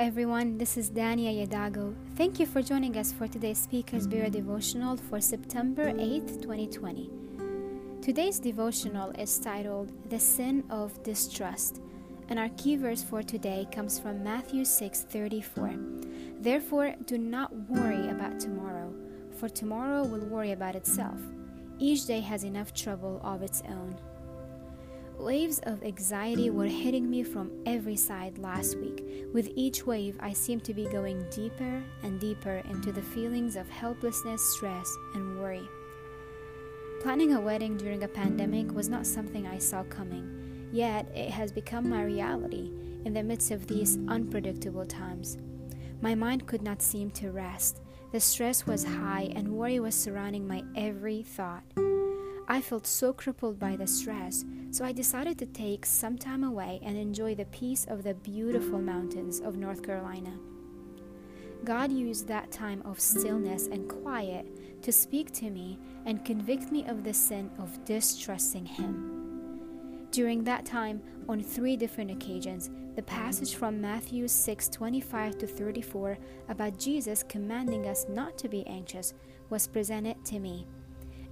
everyone. 0.00 0.56
This 0.56 0.78
is 0.78 0.90
Dania 0.90 1.46
Yadago. 1.46 1.94
Thank 2.16 2.40
you 2.40 2.46
for 2.46 2.62
joining 2.62 2.96
us 2.96 3.12
for 3.12 3.28
today's 3.28 3.58
Speakers 3.58 4.06
Bureau 4.06 4.30
devotional 4.30 4.96
for 4.96 5.20
September 5.20 5.92
8th, 5.92 6.40
2020. 6.40 7.10
Today's 8.00 8.38
devotional 8.38 9.10
is 9.18 9.38
titled 9.38 9.92
The 10.08 10.18
Sin 10.18 10.64
of 10.70 11.02
Distrust, 11.02 11.82
and 12.30 12.38
our 12.38 12.48
key 12.56 12.76
verse 12.76 13.02
for 13.02 13.22
today 13.22 13.68
comes 13.70 13.98
from 13.98 14.24
Matthew 14.24 14.64
6:34. 14.64 15.76
Therefore, 16.40 16.94
do 17.04 17.18
not 17.18 17.54
worry 17.68 18.08
about 18.08 18.40
tomorrow, 18.40 18.94
for 19.36 19.50
tomorrow 19.50 20.02
will 20.02 20.24
worry 20.24 20.52
about 20.52 20.76
itself. 20.76 21.20
Each 21.78 22.06
day 22.06 22.20
has 22.20 22.42
enough 22.42 22.72
trouble 22.72 23.20
of 23.22 23.42
its 23.42 23.62
own. 23.68 23.96
Waves 25.20 25.60
of 25.64 25.82
anxiety 25.82 26.48
were 26.48 26.64
hitting 26.64 27.08
me 27.08 27.22
from 27.22 27.52
every 27.66 27.94
side 27.94 28.38
last 28.38 28.78
week. 28.78 29.04
With 29.34 29.52
each 29.54 29.86
wave, 29.86 30.16
I 30.18 30.32
seemed 30.32 30.64
to 30.64 30.72
be 30.72 30.86
going 30.86 31.24
deeper 31.30 31.84
and 32.02 32.18
deeper 32.18 32.62
into 32.70 32.90
the 32.90 33.02
feelings 33.02 33.54
of 33.54 33.68
helplessness, 33.68 34.42
stress, 34.56 34.96
and 35.14 35.38
worry. 35.38 35.68
Planning 37.02 37.34
a 37.34 37.40
wedding 37.40 37.76
during 37.76 38.02
a 38.02 38.08
pandemic 38.08 38.72
was 38.72 38.88
not 38.88 39.06
something 39.06 39.46
I 39.46 39.58
saw 39.58 39.84
coming, 39.84 40.68
yet 40.72 41.06
it 41.14 41.30
has 41.30 41.52
become 41.52 41.88
my 41.88 42.02
reality 42.02 42.72
in 43.04 43.12
the 43.12 43.22
midst 43.22 43.50
of 43.50 43.66
these 43.66 43.98
unpredictable 44.08 44.86
times. 44.86 45.36
My 46.00 46.14
mind 46.14 46.46
could 46.46 46.62
not 46.62 46.80
seem 46.80 47.10
to 47.12 47.30
rest. 47.30 47.82
The 48.10 48.20
stress 48.20 48.66
was 48.66 48.84
high, 48.84 49.30
and 49.36 49.52
worry 49.52 49.80
was 49.80 49.94
surrounding 49.94 50.48
my 50.48 50.64
every 50.74 51.22
thought. 51.22 51.62
I 52.50 52.60
felt 52.60 52.84
so 52.84 53.12
crippled 53.12 53.60
by 53.60 53.76
the 53.76 53.86
stress, 53.86 54.44
so 54.72 54.84
I 54.84 54.90
decided 54.90 55.38
to 55.38 55.46
take 55.46 55.86
some 55.86 56.18
time 56.18 56.42
away 56.42 56.80
and 56.82 56.96
enjoy 56.96 57.36
the 57.36 57.44
peace 57.44 57.86
of 57.88 58.02
the 58.02 58.14
beautiful 58.14 58.80
mountains 58.80 59.38
of 59.38 59.56
North 59.56 59.84
Carolina. 59.84 60.36
God 61.62 61.92
used 61.92 62.26
that 62.26 62.50
time 62.50 62.82
of 62.84 62.98
stillness 62.98 63.68
and 63.68 63.88
quiet 63.88 64.82
to 64.82 64.90
speak 64.90 65.30
to 65.34 65.48
me 65.48 65.78
and 66.06 66.24
convict 66.24 66.72
me 66.72 66.84
of 66.88 67.04
the 67.04 67.14
sin 67.14 67.52
of 67.60 67.84
distrusting 67.84 68.66
Him. 68.66 70.08
During 70.10 70.42
that 70.42 70.66
time, 70.66 71.00
on 71.28 71.44
three 71.44 71.76
different 71.76 72.10
occasions, 72.10 72.68
the 72.96 73.02
passage 73.02 73.54
from 73.54 73.80
Matthew 73.80 74.26
6 74.26 74.68
25 74.70 75.38
to 75.38 75.46
34 75.46 76.18
about 76.48 76.80
Jesus 76.80 77.22
commanding 77.22 77.86
us 77.86 78.06
not 78.08 78.36
to 78.38 78.48
be 78.48 78.66
anxious 78.66 79.14
was 79.50 79.68
presented 79.68 80.24
to 80.24 80.40
me. 80.40 80.66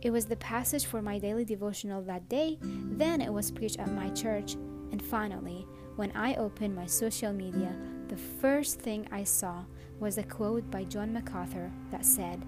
It 0.01 0.11
was 0.11 0.27
the 0.27 0.37
passage 0.37 0.87
for 0.87 1.03
my 1.03 1.19
daily 1.19 1.45
devotional 1.45 2.03
that 2.03 2.29
day, 2.29 2.59
then 2.61 3.21
it 3.21 3.33
was 3.33 3.51
preached 3.51 3.81
at 3.81 3.91
my 3.91 4.11
church, 4.11 4.55
and 4.93 5.03
finally, 5.03 5.67
when 5.97 6.13
I 6.13 6.35
opened 6.37 6.77
my 6.77 6.87
social 6.87 7.33
media, 7.33 7.77
the 8.09 8.17
first 8.17 8.81
thing 8.81 9.09
I 9.11 9.25
saw 9.25 9.65
was 9.99 10.17
a 10.17 10.23
quote 10.23 10.71
by 10.71 10.85
John 10.85 11.13
MacArthur 11.13 11.73
that 11.91 12.05
said, 12.05 12.45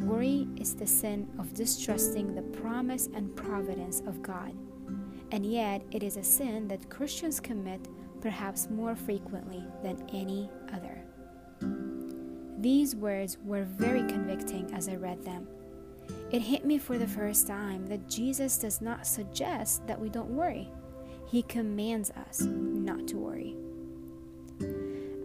Worry 0.00 0.48
is 0.56 0.74
the 0.74 0.86
sin 0.86 1.28
of 1.38 1.54
distrusting 1.54 2.34
the 2.34 2.42
promise 2.42 3.08
and 3.14 3.34
providence 3.34 4.00
of 4.06 4.22
God. 4.22 4.52
And 5.30 5.46
yet, 5.46 5.82
it 5.90 6.02
is 6.02 6.18
a 6.18 6.22
sin 6.22 6.68
that 6.68 6.90
Christians 6.90 7.40
commit 7.40 7.88
perhaps 8.20 8.68
more 8.70 8.94
frequently 8.94 9.64
than 9.82 10.06
any 10.12 10.50
other. 10.72 11.02
These 12.58 12.94
words 12.94 13.38
were 13.44 13.64
very 13.64 14.02
convicting 14.02 14.72
as 14.74 14.88
I 14.88 14.96
read 14.96 15.24
them. 15.24 15.48
It 16.32 16.40
hit 16.40 16.64
me 16.64 16.78
for 16.78 16.96
the 16.96 17.06
first 17.06 17.46
time 17.46 17.86
that 17.88 18.08
Jesus 18.08 18.56
does 18.56 18.80
not 18.80 19.06
suggest 19.06 19.86
that 19.86 20.00
we 20.00 20.08
don't 20.08 20.30
worry. 20.30 20.70
He 21.26 21.42
commands 21.42 22.10
us 22.10 22.40
not 22.40 23.06
to 23.08 23.18
worry. 23.18 23.54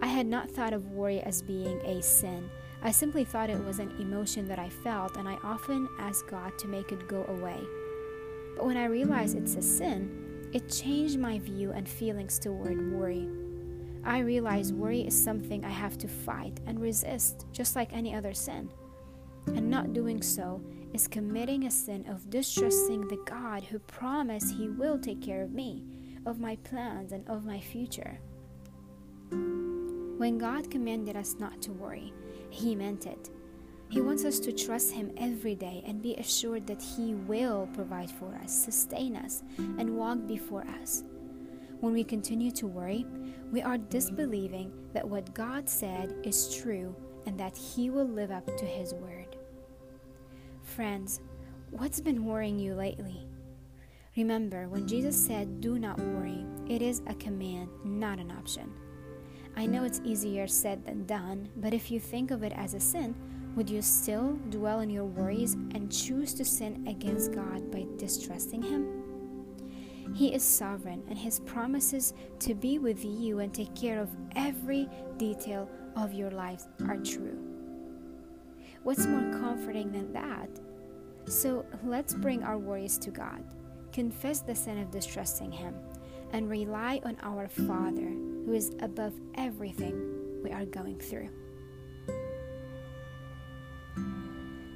I 0.02 0.08
had 0.08 0.28
not 0.28 0.52
thought 0.52 0.74
of 0.74 0.92
worry 0.92 1.22
as 1.22 1.42
being 1.42 1.80
a 1.82 2.02
sin. 2.02 2.50
I 2.84 2.92
simply 2.92 3.24
thought 3.24 3.50
it 3.50 3.64
was 3.64 3.80
an 3.80 3.92
emotion 4.00 4.48
that 4.50 4.60
I 4.60 4.70
felt, 4.70 5.16
and 5.16 5.30
I 5.30 5.38
often 5.44 5.88
asked 5.98 6.28
God 6.28 6.58
to 6.60 6.68
make 6.68 6.92
it 6.92 7.08
go 7.08 7.24
away. 7.26 7.60
But 8.56 8.66
when 8.66 8.78
I 8.78 8.86
realized 8.86 9.38
it's 9.38 9.56
a 9.56 9.62
sin, 9.62 10.50
it 10.54 10.70
changed 10.70 11.20
my 11.20 11.40
view 11.40 11.72
and 11.72 11.88
feelings 11.88 12.38
toward 12.38 12.92
worry. 12.92 13.28
I 14.04 14.20
realized 14.20 14.76
worry 14.76 15.02
is 15.02 15.22
something 15.22 15.64
I 15.64 15.70
have 15.70 15.98
to 16.00 16.08
fight 16.08 16.60
and 16.66 16.80
resist, 16.80 17.46
just 17.52 17.76
like 17.76 17.94
any 17.94 18.14
other 18.14 18.34
sin. 18.34 18.70
And 19.48 19.70
not 19.70 19.94
doing 19.94 20.22
so 20.22 20.62
is 20.98 21.08
committing 21.08 21.66
a 21.66 21.70
sin 21.70 22.04
of 22.10 22.28
distrusting 22.32 23.08
the 23.08 23.24
God 23.28 23.64
who 23.64 23.78
promised 23.78 24.56
He 24.56 24.68
will 24.68 24.98
take 24.98 25.22
care 25.22 25.44
of 25.44 25.52
me, 25.52 25.84
of 26.26 26.40
my 26.40 26.56
plans, 26.64 27.12
and 27.12 27.24
of 27.30 27.46
my 27.46 27.60
future. 27.60 28.20
When 29.30 30.40
God 30.40 30.72
commanded 30.72 31.16
us 31.16 31.36
not 31.38 31.62
to 31.62 31.72
worry, 31.72 32.16
He 32.50 32.74
meant 32.74 33.06
it. 33.06 33.30
He 33.90 34.02
wants 34.02 34.26
us 34.26 34.40
to 34.40 34.52
trust 34.52 34.92
Him 34.92 35.12
every 35.18 35.54
day 35.54 35.84
and 35.86 36.02
be 36.02 36.16
assured 36.16 36.66
that 36.66 36.82
He 36.82 37.14
will 37.14 37.70
provide 37.76 38.10
for 38.10 38.34
us, 38.44 38.52
sustain 38.52 39.16
us, 39.16 39.44
and 39.60 39.96
walk 39.96 40.26
before 40.26 40.66
us. 40.82 41.04
When 41.80 41.94
we 41.94 42.04
continue 42.04 42.50
to 42.54 42.66
worry, 42.66 43.06
we 43.52 43.62
are 43.62 43.78
disbelieving 43.78 44.72
that 44.94 45.08
what 45.08 45.36
God 45.36 45.70
said 45.70 46.16
is 46.24 46.58
true 46.58 46.96
and 47.28 47.40
that 47.40 47.56
He 47.56 47.92
will 47.92 48.08
live 48.08 48.32
up 48.32 48.48
to 48.58 48.66
His 48.66 48.96
word. 48.96 49.27
Friends, 50.78 51.22
what's 51.72 52.00
been 52.00 52.24
worrying 52.24 52.60
you 52.60 52.76
lately? 52.76 53.26
Remember, 54.16 54.70
when 54.70 54.88
Jesus 54.88 55.18
said, 55.18 55.60
Do 55.60 55.80
not 55.80 55.98
worry, 55.98 56.46
it 56.70 56.84
is 56.84 57.02
a 57.08 57.16
command, 57.16 57.70
not 57.84 58.20
an 58.20 58.30
option. 58.30 58.72
I 59.56 59.66
know 59.66 59.86
it's 59.86 60.02
easier 60.04 60.46
said 60.46 60.86
than 60.86 61.08
done, 61.08 61.50
but 61.56 61.74
if 61.74 61.90
you 61.90 62.00
think 62.00 62.30
of 62.30 62.44
it 62.44 62.54
as 62.56 62.76
a 62.76 62.80
sin, 62.80 63.16
would 63.56 63.68
you 63.68 63.82
still 63.82 64.34
dwell 64.52 64.82
in 64.82 64.92
your 64.92 65.06
worries 65.06 65.54
and 65.54 65.92
choose 65.92 66.36
to 66.36 66.46
sin 66.46 66.86
against 66.88 67.34
God 67.34 67.72
by 67.72 67.88
distrusting 67.98 68.62
Him? 68.62 69.04
He 70.14 70.32
is 70.32 70.44
sovereign, 70.44 71.02
and 71.10 71.18
His 71.18 71.40
promises 71.40 72.14
to 72.38 72.54
be 72.54 72.78
with 72.78 73.04
you 73.04 73.40
and 73.40 73.52
take 73.52 73.74
care 73.74 74.00
of 74.00 74.16
every 74.36 74.88
detail 75.18 75.68
of 75.96 76.14
your 76.14 76.30
life 76.30 76.66
are 76.88 76.98
true. 76.98 77.57
What's 78.84 79.06
more 79.06 79.32
comforting 79.40 79.92
than 79.92 80.14
that? 80.14 80.50
So 81.28 81.66
let's 81.84 82.14
bring 82.14 82.44
our 82.44 82.58
worries 82.58 82.98
to 83.00 83.12
God, 83.12 83.44
confess 83.92 84.40
the 84.40 84.56
sin 84.56 84.80
of 84.80 84.92
distrusting 84.92 85.52
Him, 85.52 85.76
and 86.32 86.50
rely 86.50 87.02
on 87.04 87.18
our 87.22 87.48
Father 87.48 88.08
who 88.46 88.54
is 88.54 88.72
above 88.80 89.14
everything 89.36 90.42
we 90.44 90.52
are 90.52 90.66
going 90.66 91.00
through. 91.00 91.30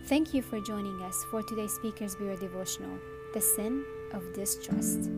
Thank 0.06 0.34
you 0.34 0.42
for 0.42 0.60
joining 0.60 1.02
us 1.04 1.26
for 1.32 1.42
today's 1.42 1.74
Speakers 1.74 2.16
Bureau 2.16 2.36
devotional, 2.36 3.00
The 3.34 3.40
Sin 3.40 3.86
of 4.12 4.34
Distrust. 4.34 5.10